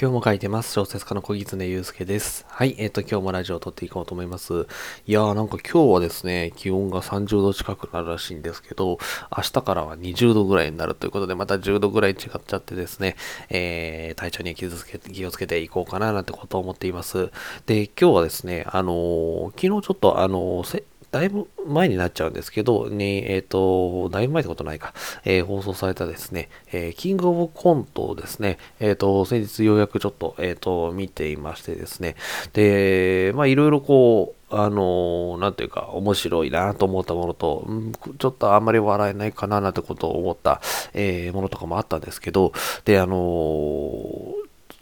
[0.00, 0.72] 今日も書いてます。
[0.72, 2.46] 小説家の小狐祐介です。
[2.48, 2.74] はい。
[2.78, 4.66] えっ、ー、と、今日もラジオを撮っていこうと思います。
[5.06, 8.98] いやー、なんか今日はですね、気温が30度近くなるらしいんですけど、
[9.36, 13.14] 明日からは20度ぐらいになるということで、また10度ぐらい違っちゃってですね、
[13.50, 17.30] えー、体調には気をつけ気をつけていこうかななんてことを思っています。
[17.66, 32.14] で、今日はですね、あのー、昨日ちょっとあのー、だいぶ前になっちゃうんですけど、ね、えっ、ー、と、だいぶ前ってことないか、えー、放送されたですね、えー、キングオブコントをですね、えっ、と、先日ようやくちょっと、えっ、と、見ていましてですね、
[32.52, 40.60] で、まあ、いろいろこう、あのなんていうか、面白いなと思ったものと、うん、ちょっとあんまり笑えないかななんてことを思った、
[40.92, 42.52] えものとかもあったんですけど、
[42.84, 43.16] で、あの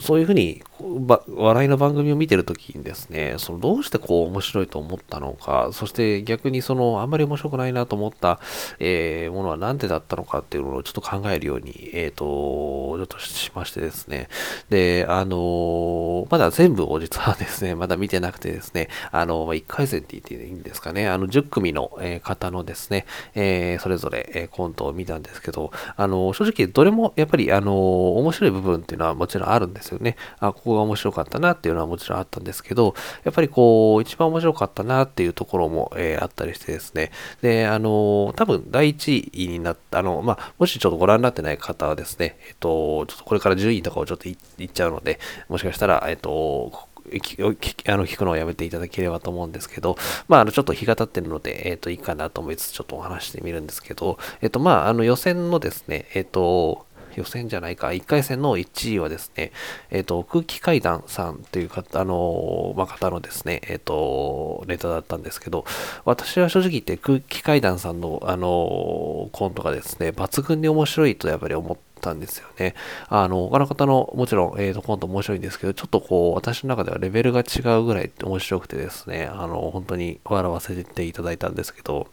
[0.00, 0.62] そういうふうに
[0.98, 8.40] ば笑いの番組を見てるときにですね、そのどうしてこう面白いと思ったのか、そして逆にそのあんまり面白くないなと思った、
[8.78, 14.28] えー、ものは何でだったのかっていうのをちょっと考えるように、えっ、ー、と、ちょっとしましてですね。
[14.70, 30.16] で、あのー、まだ全部を実はですね、まだ見てなくてですね、あの、1回戦って言っていいんですかね、あの、10組の、え方のですね、えそれぞれ、えコントを見たんですけど、あの、正直どれもやっぱり、あの、面白い部分っていうのはもちろんあるんですよね。
[30.38, 32.94] あ、ここが面白かったなっていうのはもちろんあったんですけど、
[33.24, 37.10] やっぱりこう、一番面白かったなっていうところも、えー、あったりしてですね。
[37.42, 49.96] で、あの、多分第1位になった、あの、まあ、もしちょっとご覧になってない方はですね、えっ、と、ちょっとこれから10位とかをちょっと言っちゃうので、もしかしたら、えっ、と、あの聞くのをやめていただければと思うんですけど、
[50.28, 56.86] まあ、あのちょっと日が経ってるので、えっ、ー、と、いいかなと思いつつ、ちょっとお話してみるんですけど、えっ、ー、と、まあ、あの予選のですね、えっ、ー、と、
[57.16, 59.52] 予選じゃないか、1回戦の1位はですね、
[59.90, 65.64] えっ、ー、と、空気階段さんという方、あの、まあ、方のですね、えっ、ー、と、ネタだったんですけど、
[66.04, 72.74] 私は正直言って空気階段さんの、あの、コントがですね、抜群に面白いとやっぱり思ったんですよね。
[73.08, 82.08] あの、他の方のもちろん、えっ、ー、と、コント面白いんですけど、ちょっとこう、私の中ではレベルが違うぐらい面白くてですね、あの、本当に笑わせていただいたんですけど、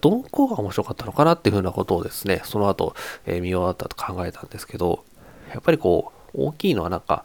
[0.00, 2.94] どこが面白かったのかなっていうふうなことをですね、その後、
[3.26, 5.04] え、見終わったと考えたんですけど、
[5.52, 7.24] やっぱりこう、大きいのはなんか、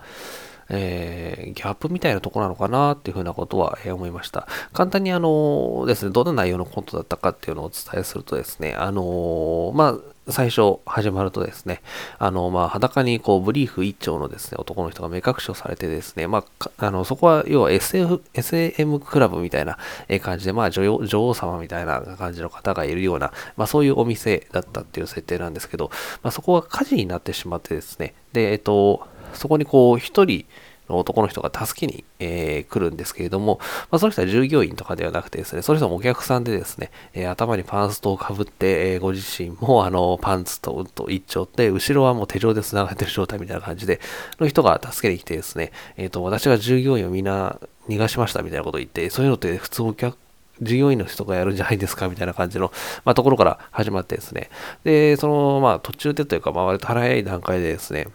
[0.70, 4.48] えー、ギャップみたいなとこなのかなっていうふうなことは、えー、思いました。
[4.72, 11.82] 簡単にあのですね、どんな内容のコントだったかっていうのをお伝えするとですね、あの、まあ、最初始まるとですね、
[12.18, 19.78] あの、まあ、裸にこう、ブリーフ一丁のですね、男の人が目隠しをされてですね、まあ、あの、そこは、要は SF、SM クラブみたいな
[20.22, 25.92] 感じで、まあ女王、女王様みたいな感じの方がいるような、まあ、そういうお店だったっていう設定なんですけど、
[26.22, 30.46] まあ、そこが火事になってしまってですね、で、えっと、そこにこう、一人、
[30.90, 44.00] 男の人が助けに、えー、来るんですけれども、まあ、その人は従業員とかではなくてですね、その人もお客さんでですね、えー、頭にパンストをかぶって、えー、ご自身もあのパンツとと一丁って、後ろはもう手錠で繋がってる状態みたいな感じで、
[44.40, 50.18] の人が助けに来てですね、えっ、と、私が従業員をみんな逃がしましたみたいなことを言って、そういうのって普通お客
[50.62, 52.72] 従業員の人がやるんじゃないですかみたいな感じの、
[53.06, 54.50] まあ、ところから始まってですね。
[54.84, 58.08] で、その、まあ、途中でというか、まあ、割と早い段階でですね、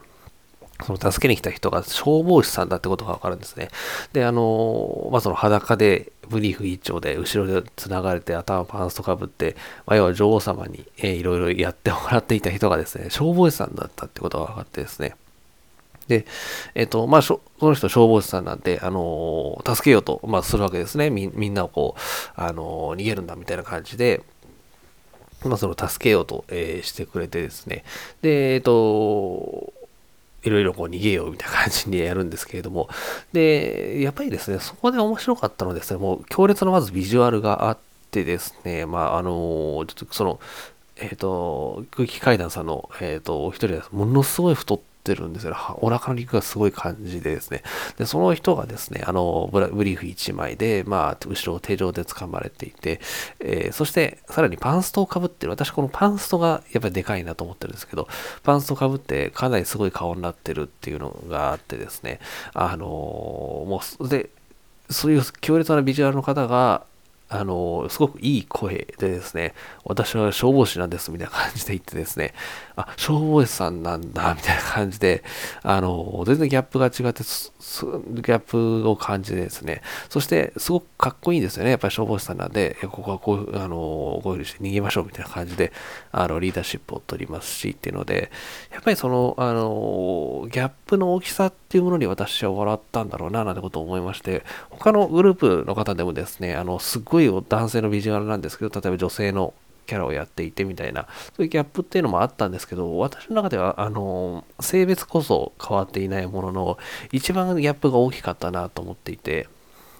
[0.84, 3.68] その助けに来た人が消防士さんだってことがわかるんですね。
[4.12, 9.56] で、あの、まあ、その裸でブリーフ一丁で後ろで繋がれて頭パンストかぶって、
[9.86, 15.16] まあ、要は女王様に、えー、いろいろやってもらっていた人がですね、消防士さんだったってことが分かってですね。
[16.06, 16.26] で、
[16.74, 21.10] えっ、と、まあ、その人消防士さんなんで、あの、助けようと、まあ、するわけですね。
[21.10, 22.00] みみんなをこう、
[22.34, 24.22] あの、逃げるんだみたいな感じで、
[25.44, 27.84] まあ、その助けようと、えしてくれてですね。
[28.22, 29.72] で、えっ、と、
[30.48, 32.88] いろいろこう逃げようみたいな感じにやるんですけれども、
[33.32, 37.78] で、やっぱりですね、そこで面白かったのはですね、もう強烈なまずビジュアルがあっ
[38.10, 40.40] てですね、まあ、あの、ちょっとその、
[40.96, 45.56] えっ、ー、と、空気階段さんの、えっ、ー、と、お一人はものすごい太ってるんですよ。
[45.80, 47.62] お腹の肉がすごい感じでですね。
[47.96, 53.00] で、その人がですね、あの、ブリーフ1枚で、まあ、後ろを手錠で掴まれていて、
[53.40, 55.52] えー、そして、さらにパンストをかぶってる。
[55.52, 58.08] 私、このパンストがやっぱりでかいなと思ってるんですけど、
[58.42, 62.20] パンストかぶってかなりすごい顔になってるっていうのがあってですね、
[62.54, 64.30] あのもう、で、
[64.90, 66.84] そういう強烈なビジュアルの方が、
[67.30, 69.54] あの、すごくいい声でですね、
[69.84, 72.32] 私は消防士なんですみたいな感じで言ってですね、
[72.76, 75.22] あ、消防士さんなんだみたいな感じで、
[75.62, 85.72] あの、全然ギャップが違って、ギャップを感じてですね、そしてすごくかっこいいんですよね、やっぱり消防士さんなんで、ここはこう、あの、こういうふうにして逃げましょうみたいな感じで、
[86.12, 88.30] あの、リーダーシップを取りますしっていうので、
[88.72, 99.54] やっぱりその、あの、ギャップの大きさっていうものに私は笑ったんだろうな、なんてことを思いまして、他のグループの方でもですね、あの、すっごい男性のビジュアルなんですけど、例えば女性の
[99.86, 106.78] キャラをやっていてみたいな、そういうギャップっていうのもあったんですけど、私の中では、あの、性別こそ変わっていないものの、
[107.10, 109.48] 一番ギャップが大きかったなと思っていて、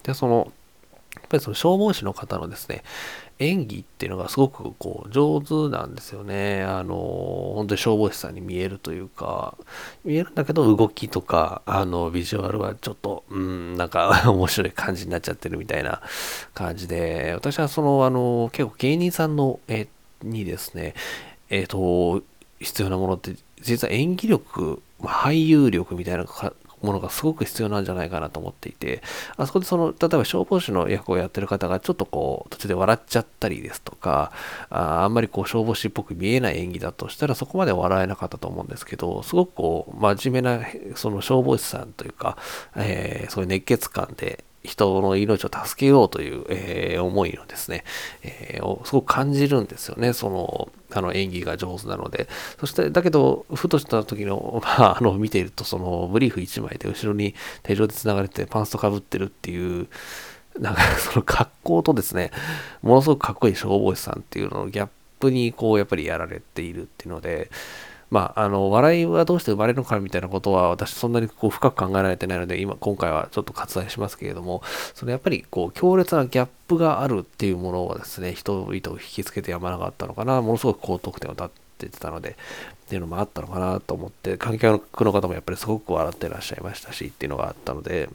[0.03, 0.53] で、その、
[1.17, 2.85] やっぱりその消防士の方のですね、
[3.41, 6.63] 演技っていうのがすごくこう上手なんですよね。
[6.65, 6.95] あの、
[7.55, 9.57] 本当に消防士さんに見えるというか、
[10.05, 16.03] 見えるんだけど動きとか、あの、ビジュアルはちょっと、うん、なんか 面白い感じになっちゃってるみたいな
[16.53, 19.87] 感じで、私はその、あの、結構芸人さんの、え、
[20.23, 20.95] にですね、
[21.49, 22.25] えっ、ー、と、
[22.59, 26.25] 必要なものって、実は演技力、俳優力みたいな
[26.83, 29.03] ものがすごく必要なんじゃないかなと思っていて、
[29.37, 34.33] あそこでその、例えば消防士の役をやってる方がちょっとこう、途中で笑っちゃったりですとか、
[34.71, 42.37] ああんまりこう消防士っぽく見えない演技だとしたらそこまで笑えなかったと思うんですけど、すごくこう、真面目な、その消防士さんというか、
[42.77, 47.85] えー、そういう熱血感で、人の命を助けようという、えー、思いのですね、
[48.23, 50.13] えー、をすごく感じるんですよね。
[50.13, 52.29] その、あの演技が上手なので。
[52.59, 59.89] そして、だけど、ふとした時の、 まあ、あの、見ていると、その、ブリーフ1枚で後ろに手錠で繋がれてパンストかぶってるっていう、
[60.59, 62.31] なんか、 その格好とですね、
[62.83, 64.89] ものすごくかっこいい消防士さんっていうののギャッ
[65.21, 67.51] プに、こう、やっぱりやられているっていうので、
[68.11, 74.63] まあ、あの、笑いはどうして生まれるのかみたいなことは、私そんなにこう深く考えられてないので、今、今回はちょっと割愛しますけれども、
[74.95, 88.09] そのやっぱりこう、強烈なギャップがあるっていうものはですね、人々を引きつけてやまなかったのかな、ものすごく高得点を立ってたので、っていうのもあったのかなと思って、観客の方もやっぱりすごく笑ってらっしゃいましたし、っていうのがあったので、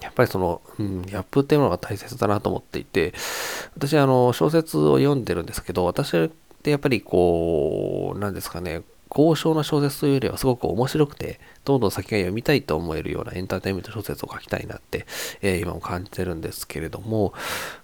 [0.00, 3.12] やっぱりその、うん、ギャップっていうものが大切だなと思っていて、
[3.76, 6.30] 私、あの、小説を読んでるんですけど、私
[6.62, 15.06] ってやっぱりこう、なんですかね、高尚な小説というよりはすごく面白くて、どんどん先が読みたいと思えるようなエンターテインメント小説を書きたいなって、
[15.42, 17.34] えー、今も感じてるんですけれども、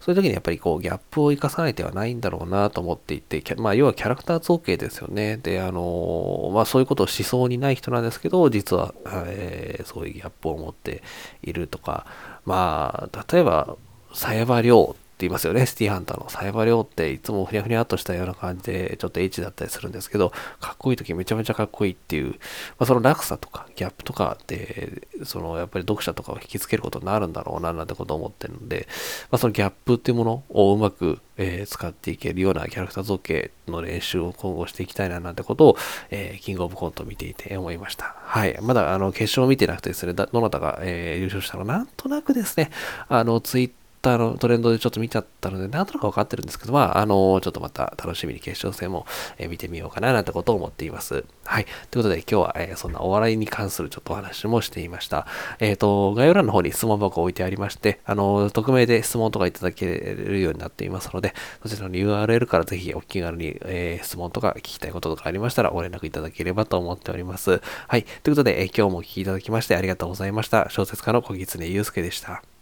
[0.01, 5.39] そういう時にやっぱりこうギャップを生かさない手はないんだろうなと思っていて、まあ要はキャラクター造形ですよね。
[5.39, 8.95] で、あのー、まあそういうことをしそうにない人なんですけど、実は、
[9.27, 11.03] えー、そういうギャップを持って
[11.43, 12.07] いるとか、
[12.47, 13.77] まあ、例えば、
[14.15, 15.67] サヤバリョウって言いますよね。
[15.67, 20.31] シティハンターのサイバリョウっていつもふにゃふにゃっとしたような感じで、ちょっと H だったりするんですけど、
[20.61, 22.37] かっこいい時めちゃめちゃかっこいいっていう、ま
[22.81, 28.87] あ、その落差とかギャップとかって、そのやっぱり読者とかを引きつけることになるんだろうな、なんてことを思ってるので、
[29.31, 35.77] まあ、そのギャップっていうものをうまく、えー、使っていけるようなキャラクター造形の練習を今後していきたいななんてことを、
[36.11, 38.17] えー、キングオブコント見ていて思いました。
[38.19, 38.59] はい。
[38.61, 41.79] まだあの決勝を見てなくてですね、どなたが、えー、優勝したのな？
[41.79, 42.71] んとなくですね、
[43.09, 49.07] あのツイッターのトレンドでちょっと見ちゃったので、なんとなくわかってるんですけど、まあ、あの、ちょっとまた楽しみに決勝戦も、
[49.39, 51.25] え見てみようかななんてことを思っています。
[51.45, 51.67] はい。
[51.91, 55.27] ということで、今日は、えー、そんなお笑いに関するちょっとお話もしていました。
[55.59, 67.61] えっ、ー、と、概要欄の方に質問箱を置いてありまして、あの、匿名で質問とかいただけるようになっていますので、そちらの URL からぜひお気軽に、えー、質問とか聞きたいこととかありましたらご連絡いただければと思っております。
[67.89, 68.05] はい。
[68.23, 70.69] ということで、え今日もお聴きいただきましてありがとうございました。
[70.71, 72.58] 小説家の小狐祐介でした。